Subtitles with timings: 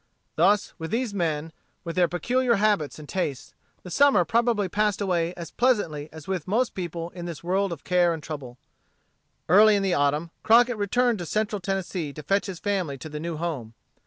[0.35, 1.53] Thus with these men,
[1.83, 3.53] with their peculiar habits and tastes,
[3.83, 7.83] the summer probably passed away as pleasantly as with most people in this world of
[7.83, 8.57] care and trouble.
[9.47, 13.19] Early in the autumn, Crockett returned to Central Tennessee to fetch his family to the
[13.19, 13.75] new home.